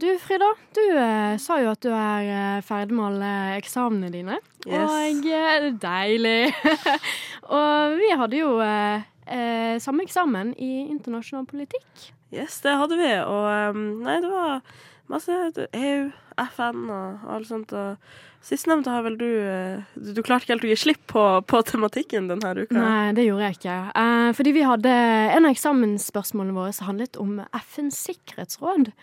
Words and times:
Du 0.00 0.08
Frida, 0.18 0.48
du 0.74 0.82
eh, 0.96 1.36
sa 1.38 1.58
jo 1.60 1.72
at 1.74 1.82
du 1.84 1.90
er 1.92 2.28
eh, 2.32 2.62
ferdig 2.64 2.96
med 2.96 3.10
alle 3.10 3.32
eksamene 3.58 4.08
dine. 4.12 4.38
Yes. 4.64 4.88
Og 4.88 5.28
eh, 5.28 5.68
deilig. 5.82 6.54
og 7.58 7.98
vi 8.00 8.08
hadde 8.16 8.40
jo 8.40 8.56
eh, 8.64 9.04
eh, 9.28 9.76
samme 9.84 10.06
eksamen 10.06 10.54
i 10.56 10.72
internasjonal 10.88 11.46
politikk. 11.50 12.08
Yes, 12.32 12.62
det 12.64 12.72
hadde 12.80 12.96
vi. 12.96 13.12
Og 13.20 13.76
um, 13.76 13.84
nei, 14.06 14.16
det 14.24 14.32
var 14.32 14.64
masse 15.12 15.36
EU, 15.76 16.10
FN 16.48 16.84
og 16.88 17.32
alt 17.36 17.50
sånt. 17.52 17.76
Og 17.76 18.42
sistnevnte 18.42 18.90
har 18.90 19.04
vel 19.04 19.18
du 19.20 19.28
eh, 19.28 19.86
Du, 19.94 20.14
du 20.16 20.22
klarte 20.24 20.46
ikke 20.46 20.56
helt 20.56 20.66
å 20.66 20.70
gi 20.72 20.82
slipp 20.88 21.02
på, 21.12 21.24
på 21.44 21.64
tematikken 21.68 22.32
denne 22.32 22.54
uka. 22.64 22.78
Nei, 22.80 23.12
det 23.18 23.28
gjorde 23.28 23.50
jeg 23.50 23.60
ikke. 23.60 23.80
Eh, 24.02 24.28
fordi 24.40 24.56
vi 24.56 24.66
hadde 24.66 25.00
En 25.36 25.44
av 25.44 25.52
eksamensspørsmålene 25.52 26.56
våre 26.56 26.72
som 26.72 26.88
handlet 26.88 27.20
om 27.20 27.42
FNs 27.60 28.06
sikkerhetsråd. 28.08 28.96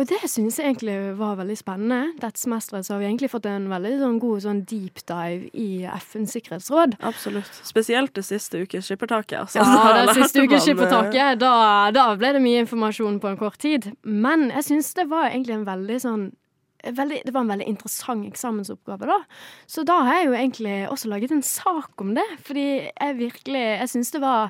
Og 0.00 0.06
det 0.08 0.20
synes 0.32 0.56
jeg 0.56 0.64
egentlig 0.70 0.94
var 1.18 1.34
veldig 1.36 1.56
spennende. 1.60 2.14
Dette 2.22 2.40
semesteret 2.40 2.86
så 2.86 2.94
har 2.94 3.02
vi 3.02 3.08
egentlig 3.10 3.28
fått 3.28 3.44
en 3.50 3.66
veldig 3.68 3.90
sånn 4.00 4.18
god 4.22 4.42
sånn 4.46 4.62
deep 4.70 5.02
dive 5.10 5.50
i 5.52 5.66
FNs 5.84 6.32
sikkerhetsråd. 6.38 6.94
Absolutt. 7.04 7.58
Spesielt 7.68 8.14
det 8.16 8.24
siste 8.24 8.62
ukes 8.64 8.88
skippertaket. 8.88 9.42
Altså, 9.42 9.60
Ja, 9.60 10.06
det 10.06 10.14
siste 10.16 10.46
ukes 10.46 10.64
skippertaket. 10.64 11.38
da, 11.42 11.90
da 11.92 12.06
ble 12.16 12.32
det 12.32 12.40
mye 12.40 12.62
informasjon 12.64 13.20
på 13.20 13.28
en 13.28 13.36
kort 13.42 13.58
tid. 13.60 13.90
Men 14.02 14.48
jeg 14.54 14.70
syns 14.70 14.94
det 14.96 15.04
var 15.12 15.28
egentlig 15.28 15.58
en 15.58 15.68
veldig 15.68 16.00
sånn 16.00 16.24
veldig, 16.80 17.20
Det 17.26 17.34
var 17.34 17.44
en 17.44 17.52
veldig 17.52 17.68
interessant 17.68 18.24
eksamensoppgave, 18.24 19.04
da. 19.04 19.18
Så 19.68 19.84
da 19.84 19.98
har 20.06 20.22
jeg 20.22 20.30
jo 20.30 20.36
egentlig 20.38 20.76
også 20.88 21.10
laget 21.12 21.34
en 21.36 21.42
sak 21.44 21.92
om 22.00 22.14
det. 22.16 22.24
Fordi 22.40 22.68
jeg 22.88 23.18
virkelig 23.20 23.66
Jeg 23.84 23.88
syns 23.92 24.16
det 24.16 24.22
var 24.24 24.48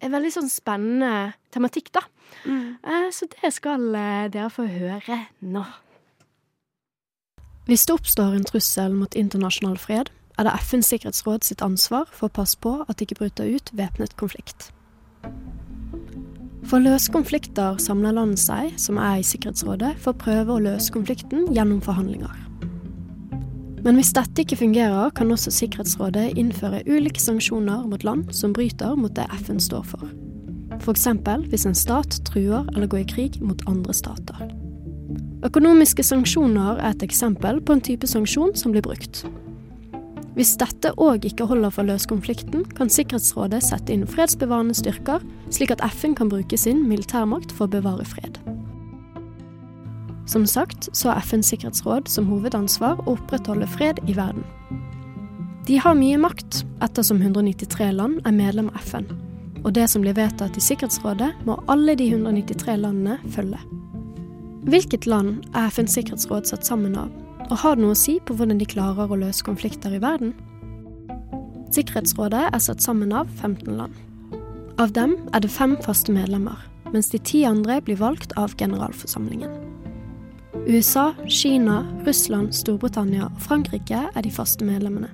en 0.00 0.14
veldig 0.14 0.32
sånn 0.34 0.50
spennende 0.50 1.34
tematikk, 1.54 1.92
da. 1.96 2.04
Mm. 2.46 2.78
Så 3.12 3.28
det 3.34 3.52
skal 3.52 3.90
eh, 3.98 4.26
dere 4.32 4.50
få 4.52 4.66
høre 4.70 5.18
nå. 5.44 5.64
Hvis 7.68 7.84
det 7.86 7.94
oppstår 7.94 8.34
en 8.34 8.46
trussel 8.48 8.94
mot 8.96 9.14
internasjonal 9.14 9.76
fred, 9.78 10.10
er 10.38 10.46
det 10.48 10.56
FNs 10.64 10.88
sikkerhetsråd 10.90 11.44
sitt 11.44 11.62
ansvar 11.62 12.08
for 12.10 12.30
å 12.30 12.36
passe 12.40 12.58
på 12.58 12.78
at 12.86 12.96
det 12.96 13.06
ikke 13.06 13.20
bryter 13.20 13.50
ut 13.50 13.72
væpnet 13.76 14.16
konflikt. 14.18 14.70
For 16.66 16.78
å 16.78 16.84
løse 16.84 17.12
konflikter 17.12 17.78
samler 17.82 18.16
land 18.16 18.38
seg, 18.40 18.74
som 18.80 18.98
er 19.00 19.20
i 19.20 19.26
Sikkerhetsrådet, 19.26 19.96
for 20.00 20.14
å 20.14 20.20
prøve 20.20 20.54
å 20.54 20.62
løse 20.64 20.92
konflikten 20.94 21.48
gjennom 21.54 21.80
forhandlinger. 21.84 22.49
Men 23.84 23.96
hvis 23.96 24.12
dette 24.12 24.42
ikke 24.44 24.58
fungerer, 24.60 25.10
kan 25.16 25.30
også 25.32 25.52
Sikkerhetsrådet 25.54 26.36
innføre 26.38 26.82
ulike 26.88 27.20
sanksjoner 27.20 27.86
mot 27.88 28.04
land 28.04 28.28
som 28.36 28.52
bryter 28.52 28.96
mot 28.98 29.14
det 29.16 29.24
FN 29.40 29.60
står 29.60 29.86
for. 29.94 30.10
F.eks. 30.80 31.06
hvis 31.48 31.66
en 31.68 31.76
stat 31.76 32.20
truer 32.28 32.66
eller 32.74 32.88
går 32.88 33.04
i 33.04 33.08
krig 33.08 33.38
mot 33.42 33.62
andre 33.68 33.94
stater. 33.96 34.48
Økonomiske 35.44 36.04
sanksjoner 36.04 36.80
er 36.80 36.90
et 36.92 37.02
eksempel 37.02 37.60
på 37.64 37.76
en 37.76 37.84
type 37.84 38.08
sanksjon 38.08 38.52
som 38.56 38.74
blir 38.74 38.84
brukt. 38.84 39.24
Hvis 40.36 40.54
dette 40.60 40.92
òg 41.00 41.24
ikke 41.26 41.48
holder 41.48 41.72
for 41.74 41.82
å 41.82 41.90
løse 41.90 42.08
konflikten, 42.08 42.62
kan 42.76 42.92
Sikkerhetsrådet 42.92 43.62
sette 43.66 43.92
inn 43.92 44.06
fredsbevarende 44.08 44.76
styrker, 44.76 45.24
slik 45.52 45.72
at 45.74 45.82
FN 45.96 46.14
kan 46.16 46.30
bruke 46.32 46.56
sin 46.60 46.84
militærmakt 46.88 47.52
for 47.52 47.66
å 47.66 47.74
bevare 47.74 48.06
fred. 48.08 48.39
Som 50.30 50.46
sagt 50.46 50.88
så 50.92 51.08
har 51.10 51.18
FNs 51.26 51.48
sikkerhetsråd 51.50 52.06
som 52.08 52.28
hovedansvar 52.30 53.00
å 53.02 53.16
opprettholde 53.16 53.66
fred 53.66 53.98
i 54.06 54.14
verden. 54.14 54.44
De 55.66 55.78
har 55.82 55.96
mye 55.98 56.20
makt, 56.22 56.60
ettersom 56.86 57.18
193 57.18 57.88
land 57.96 58.20
er 58.22 58.36
medlem 58.36 58.68
av 58.70 58.78
FN. 58.84 59.08
Og 59.64 59.74
det 59.74 59.88
som 59.90 60.04
blir 60.04 60.14
vedtatt 60.14 60.54
i 60.54 60.62
Sikkerhetsrådet, 60.62 61.32
må 61.48 61.56
alle 61.66 61.96
de 61.98 62.06
193 62.12 62.76
landene 62.78 63.18
følge. 63.34 63.58
Hvilket 64.70 65.08
land 65.10 65.40
er 65.50 65.66
FNs 65.72 65.98
sikkerhetsråd 65.98 66.46
satt 66.46 66.68
sammen 66.68 66.94
av, 67.00 67.10
og 67.48 67.58
har 67.64 67.74
det 67.74 67.82
noe 67.82 67.96
å 67.96 67.98
si 67.98 68.20
på 68.22 68.36
hvordan 68.38 68.62
de 68.62 68.68
klarer 68.70 69.10
å 69.10 69.18
løse 69.18 69.42
konflikter 69.44 69.96
i 69.96 70.02
verden? 70.02 70.30
Sikkerhetsrådet 71.74 72.44
er 72.52 72.62
satt 72.62 72.86
sammen 72.86 73.10
av 73.16 73.26
15 73.40 73.74
land. 73.82 73.98
Av 74.78 74.94
dem 74.94 75.18
er 75.34 75.42
det 75.42 75.50
fem 75.50 75.74
faste 75.82 76.14
medlemmer, 76.14 76.62
mens 76.94 77.10
de 77.10 77.18
ti 77.18 77.42
andre 77.48 77.80
blir 77.82 77.98
valgt 77.98 78.36
av 78.38 78.54
generalforsamlingen. 78.54 79.79
USA, 80.68 81.14
Kina, 81.28 81.86
Russland, 82.06 82.54
Storbritannia 82.54 83.26
og 83.30 83.38
Frankrike 83.40 84.02
er 84.12 84.22
de 84.22 84.32
faste 84.32 84.64
medlemmene. 84.66 85.08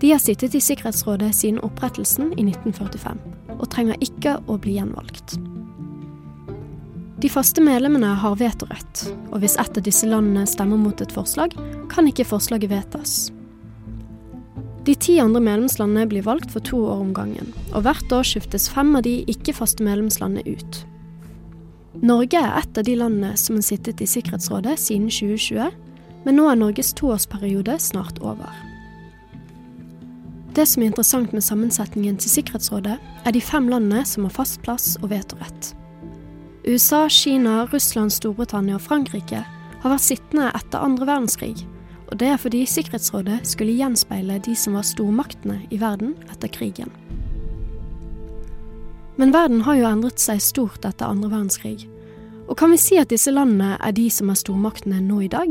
De 0.00 0.12
har 0.12 0.20
sittet 0.22 0.54
i 0.54 0.62
Sikkerhetsrådet 0.62 1.32
siden 1.36 1.58
opprettelsen 1.66 2.30
i 2.38 2.44
1945, 2.46 3.18
og 3.58 3.66
trenger 3.72 3.98
ikke 4.00 4.36
å 4.46 4.56
bli 4.62 4.78
gjenvalgt. 4.78 5.34
De 7.20 7.28
faste 7.28 7.60
medlemmene 7.60 8.14
har 8.22 8.38
vetorett, 8.40 9.02
og 9.28 9.42
hvis 9.42 9.58
ett 9.60 9.76
av 9.76 9.84
disse 9.84 10.08
landene 10.08 10.46
stemmer 10.48 10.80
mot 10.80 11.02
et 11.02 11.12
forslag, 11.12 11.52
kan 11.92 12.08
ikke 12.08 12.28
forslaget 12.30 12.72
vedtas. 12.72 13.16
De 14.86 14.94
ti 14.96 15.18
andre 15.20 15.42
medlemslandene 15.44 16.06
blir 16.08 16.24
valgt 16.24 16.54
for 16.54 16.64
to 16.64 16.78
år 16.86 17.02
om 17.02 17.10
gangen, 17.12 17.50
og 17.74 17.84
hvert 17.84 18.14
år 18.16 18.24
skiftes 18.24 18.70
fem 18.72 18.94
av 18.96 19.04
de 19.04 19.18
ikke-faste 19.28 19.84
medlemslandene 19.84 20.46
ut. 20.48 20.80
Norge 21.98 22.38
er 22.38 22.52
et 22.60 22.78
av 22.78 22.86
de 22.86 22.94
landene 22.94 23.34
som 23.40 23.56
har 23.58 23.66
sittet 23.66 24.00
i 24.00 24.06
Sikkerhetsrådet 24.06 24.76
siden 24.78 25.08
2020, 25.10 25.72
men 26.24 26.36
nå 26.38 26.46
er 26.46 26.58
Norges 26.60 26.92
toårsperiode 26.94 27.74
snart 27.82 28.20
over. 28.22 28.52
Det 30.54 30.66
som 30.66 30.82
er 30.82 30.90
interessant 30.90 31.34
med 31.34 31.42
sammensetningen 31.46 32.16
til 32.22 32.30
Sikkerhetsrådet, 32.30 32.96
er 33.26 33.34
de 33.34 33.42
fem 33.42 33.66
landene 33.70 34.04
som 34.06 34.26
har 34.26 34.34
fast 34.34 34.62
plass 34.62 34.94
og 35.02 35.10
vetorett. 35.10 35.72
USA, 36.68 37.08
Kina, 37.08 37.64
Russland, 37.72 38.12
Storbritannia 38.14 38.78
og 38.78 38.84
Frankrike 38.86 39.42
har 39.80 39.94
vært 39.94 40.06
sittende 40.06 40.50
etter 40.54 40.82
andre 40.84 41.08
verdenskrig, 41.08 41.66
og 42.10 42.18
det 42.22 42.30
er 42.30 42.42
fordi 42.42 42.64
Sikkerhetsrådet 42.68 43.42
skulle 43.48 43.78
gjenspeile 43.78 44.38
de 44.46 44.54
som 44.58 44.78
var 44.78 44.86
stormaktene 44.86 45.62
i 45.70 45.78
verden 45.80 46.14
etter 46.30 46.52
krigen. 46.52 46.90
Men 49.20 49.34
verden 49.36 49.66
har 49.66 49.76
jo 49.76 49.84
endret 49.84 50.22
seg 50.22 50.38
stort 50.40 50.86
etter 50.88 51.10
andre 51.10 51.28
verdenskrig, 51.28 51.82
og 52.48 52.56
kan 52.56 52.72
vi 52.72 52.78
si 52.80 52.96
at 52.96 53.10
disse 53.12 53.28
landene 53.34 53.74
er 53.76 53.92
de 53.92 54.06
som 54.08 54.30
er 54.32 54.38
stormaktene 54.40 55.02
nå 55.04 55.18
i 55.26 55.28
dag? 55.28 55.50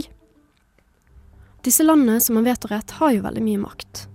Disse 1.68 1.86
landene 1.86 2.18
som 2.24 2.40
har 2.40 2.48
vetorett, 2.48 2.96
har 2.98 3.14
jo 3.14 3.22
veldig 3.28 3.44
mye 3.46 3.60
makt. 3.62 4.08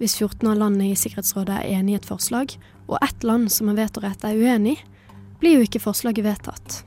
Hvis 0.00 0.16
14 0.18 0.50
av 0.50 0.58
landene 0.58 0.88
i 0.90 0.98
Sikkerhetsrådet 0.98 1.54
er 1.54 1.76
enig 1.78 1.94
i 1.94 1.98
et 2.00 2.08
forslag, 2.08 2.56
og 2.88 2.98
ett 2.98 3.26
land 3.26 3.46
som 3.52 3.70
har 3.70 3.78
vetorett 3.78 4.26
er 4.26 4.42
uenig, 4.42 4.74
blir 5.38 5.60
jo 5.60 5.68
ikke 5.68 5.84
forslaget 5.84 6.26
vedtatt. 6.26 6.80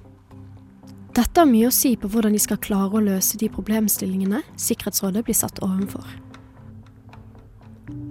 Dette 1.16 1.40
har 1.40 1.48
mye 1.48 1.70
å 1.72 1.76
si 1.76 1.94
på 1.96 2.12
hvordan 2.12 2.36
de 2.36 2.44
skal 2.44 2.60
klare 2.60 3.00
å 3.00 3.06
løse 3.06 3.40
de 3.40 3.48
problemstillingene 3.52 4.44
Sikkerhetsrådet 4.60 5.24
blir 5.28 5.40
satt 5.40 5.64
overfor. 5.64 6.04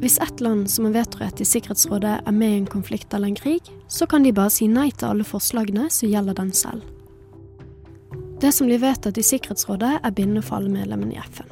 Hvis 0.00 0.18
ett 0.18 0.40
land 0.40 0.70
som 0.70 0.84
har 0.84 0.92
vetorett 0.92 1.40
i 1.40 1.44
Sikkerhetsrådet 1.44 2.14
er 2.26 2.32
med 2.32 2.54
i 2.54 2.58
en 2.62 2.70
konflikt 2.70 3.14
eller 3.14 3.28
en 3.28 3.36
krig, 3.36 3.60
så 3.88 4.06
kan 4.06 4.24
de 4.24 4.32
bare 4.32 4.52
si 4.52 4.68
nei 4.68 4.88
til 4.90 5.10
alle 5.10 5.26
forslagene 5.28 5.90
som 5.92 6.08
gjelder 6.08 6.38
den 6.38 6.52
selv. 6.56 6.86
Det 8.40 8.54
som 8.56 8.70
blir 8.70 8.80
vedtatt 8.80 9.18
i 9.20 9.26
Sikkerhetsrådet 9.26 9.98
er 10.00 10.16
bindende 10.16 10.40
for 10.46 10.56
alle 10.56 10.72
medlemmene 10.72 11.18
i 11.18 11.20
FN. 11.20 11.50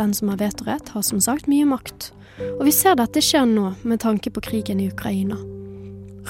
Den 0.00 0.14
som 0.16 0.32
har 0.32 0.40
vetorett, 0.40 0.88
har 0.88 1.04
som 1.04 1.20
sagt 1.20 1.50
mye 1.50 1.68
makt, 1.68 2.14
og 2.56 2.64
vi 2.64 2.72
ser 2.72 2.96
dette 2.96 3.20
skjer 3.20 3.44
nå 3.44 3.74
med 3.84 4.00
tanke 4.00 4.32
på 4.32 4.40
krigen 4.48 4.80
i 4.80 4.88
Ukraina. 4.88 5.36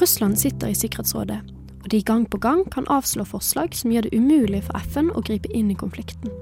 Russland 0.00 0.38
sitter 0.42 0.72
i 0.72 0.74
Sikkerhetsrådet, 0.74 1.38
og 1.84 1.88
de 1.94 2.02
gang 2.02 2.26
på 2.26 2.42
gang 2.42 2.64
kan 2.74 2.90
avslå 2.90 3.22
forslag 3.30 3.78
som 3.78 3.94
gjør 3.94 4.08
det 4.08 4.18
umulig 4.18 4.64
for 4.66 4.82
FN 4.90 5.14
å 5.14 5.22
gripe 5.22 5.54
inn 5.54 5.70
i 5.70 5.78
konflikten. 5.78 6.39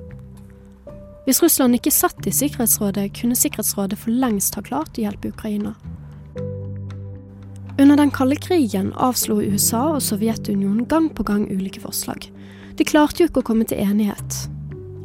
Hvis 1.29 1.43
Russland 1.43 1.77
ikke 1.77 1.91
satt 1.93 2.25
i 2.25 2.31
Sikkerhetsrådet, 2.33 3.11
kunne 3.19 3.37
Sikkerhetsrådet 3.37 3.99
for 4.01 4.17
lengst 4.17 4.55
ha 4.57 4.63
klart 4.65 4.97
å 4.97 5.03
hjelpe 5.03 5.29
Ukraina. 5.29 5.75
Under 7.77 8.01
den 8.01 8.09
kalde 8.17 8.39
krigen 8.41 8.95
avslo 8.97 9.37
USA 9.45 9.83
og 9.99 10.01
Sovjetunionen 10.07 10.87
gang 10.89 11.11
på 11.13 11.27
gang 11.29 11.45
ulike 11.53 11.83
forslag. 11.85 12.31
De 12.81 12.89
klarte 12.89 13.21
jo 13.21 13.29
ikke 13.29 13.43
å 13.45 13.49
komme 13.51 13.69
til 13.69 13.77
enighet. 13.85 14.39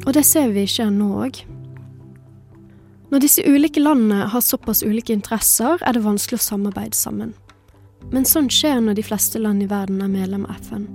Og 0.06 0.16
det 0.16 0.24
ser 0.24 0.48
vi 0.56 0.64
ikke 0.64 0.88
nå 0.96 1.10
òg. 1.26 1.42
Når 3.12 3.26
disse 3.26 3.44
ulike 3.44 3.84
landene 3.84 4.24
har 4.32 4.48
såpass 4.48 4.80
ulike 4.80 5.12
interesser, 5.12 5.76
er 5.76 5.92
det 5.92 6.06
vanskelig 6.08 6.40
å 6.40 6.46
samarbeide 6.48 6.96
sammen. 6.96 7.36
Men 8.16 8.24
sånn 8.24 8.48
skjer 8.48 8.80
når 8.80 8.96
de 8.96 9.08
fleste 9.12 9.44
land 9.44 9.60
i 9.60 9.68
verden 9.68 10.00
er 10.00 10.16
medlem 10.16 10.48
av 10.48 10.56
FN. 10.64 10.88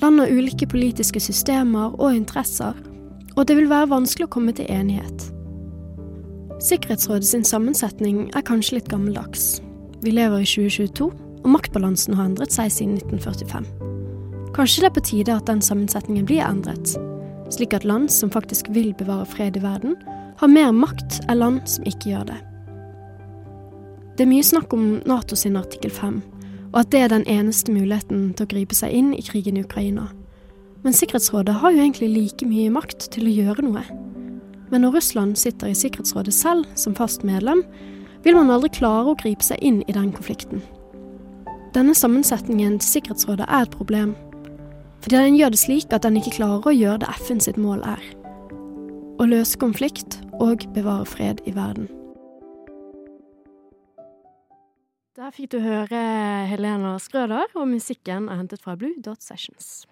Land 0.00 0.24
har 0.24 0.32
ulike 0.32 0.64
politiske 0.64 1.20
systemer 1.20 1.92
og 2.00 2.16
interesser, 2.16 2.72
og 3.36 3.46
det 3.46 3.56
vil 3.58 3.70
være 3.70 3.90
vanskelig 3.92 4.26
å 4.26 4.32
komme 4.32 4.54
til 4.56 4.68
enighet. 4.72 5.28
Sikkerhetsrådet 6.62 7.28
sin 7.28 7.44
sammensetning 7.44 8.30
er 8.34 8.44
kanskje 8.48 8.78
litt 8.78 8.88
gammeldags. 8.88 9.60
Vi 10.00 10.14
lever 10.16 10.40
i 10.40 10.48
2022, 10.48 11.10
og 11.44 11.52
maktbalansen 11.52 12.16
har 12.16 12.30
endret 12.30 12.54
seg 12.54 12.72
siden 12.72 12.96
1945. 12.96 13.68
Kanskje 14.56 14.82
det 14.82 14.88
er 14.88 14.96
på 14.96 15.04
tide 15.04 15.36
at 15.36 15.48
den 15.50 15.60
sammensetningen 15.60 16.24
blir 16.28 16.44
endret, 16.46 16.96
slik 17.52 17.76
at 17.76 17.84
land 17.84 18.08
som 18.10 18.32
faktisk 18.32 18.70
vil 18.72 18.94
bevare 18.96 19.28
fred 19.28 19.58
i 19.60 19.62
verden, 19.62 19.98
har 20.40 20.52
mer 20.52 20.72
makt 20.72 21.20
enn 21.28 21.40
land 21.40 21.60
som 21.68 21.84
ikke 21.88 22.14
gjør 22.14 22.30
det. 22.32 22.40
Det 24.16 24.24
er 24.24 24.32
mye 24.32 24.44
snakk 24.48 24.72
om 24.72 25.02
NATO 25.04 25.36
sin 25.36 25.58
artikkel 25.60 25.92
5, 25.92 26.22
og 26.72 26.78
at 26.80 26.92
det 26.92 27.04
er 27.04 27.12
den 27.12 27.26
eneste 27.28 27.72
muligheten 27.72 28.30
til 28.32 28.48
å 28.48 28.50
gripe 28.50 28.76
seg 28.76 28.96
inn 28.96 29.12
i 29.12 29.24
krigen 29.24 29.60
i 29.60 29.64
Ukraina. 29.64 30.08
Men 30.86 30.94
Sikkerhetsrådet 30.94 31.54
har 31.54 31.72
jo 31.74 31.82
egentlig 31.82 32.08
like 32.14 32.46
mye 32.46 32.70
makt 32.70 33.08
til 33.10 33.26
å 33.26 33.30
gjøre 33.34 33.62
noe. 33.66 33.80
Men 34.70 34.84
når 34.84 34.92
Russland 34.94 35.34
sitter 35.34 35.72
i 35.72 35.74
Sikkerhetsrådet 35.74 36.34
selv 36.34 36.68
som 36.78 36.94
fast 36.94 37.24
medlem, 37.26 37.64
vil 38.22 38.36
man 38.38 38.52
aldri 38.54 38.70
klare 38.76 39.10
å 39.10 39.16
gripe 39.18 39.42
seg 39.42 39.58
inn 39.66 39.80
i 39.90 39.96
den 39.96 40.12
konflikten. 40.14 40.62
Denne 41.74 41.90
sammensetningen 41.98 42.76
til 42.78 42.86
Sikkerhetsrådet 42.86 43.48
er 43.48 43.66
et 43.66 43.74
problem, 43.74 44.14
fordi 45.02 45.18
den 45.24 45.40
gjør 45.40 45.56
det 45.56 45.60
slik 45.64 45.90
at 45.90 46.06
den 46.06 46.20
ikke 46.22 46.36
klarer 46.38 46.70
å 46.70 46.76
gjøre 46.76 47.02
det 47.02 47.10
FN 47.18 47.42
sitt 47.42 47.58
mål 47.58 47.82
er. 47.82 48.06
Å 49.18 49.26
løse 49.26 49.58
konflikt 49.58 50.20
og 50.38 50.68
bevare 50.78 51.10
fred 51.10 51.42
i 51.50 51.56
verden. 51.58 51.90
Der 55.18 55.34
fikk 55.34 55.50
du 55.50 55.58
høre 55.66 56.06
Helena 56.46 56.94
Skrøder, 57.02 57.50
og 57.58 57.70
musikken 57.74 58.30
er 58.30 58.38
hentet 58.44 58.62
fra 58.62 58.78
Blue 58.78 58.94
Dot 59.02 59.26
Sessions. 59.26 59.88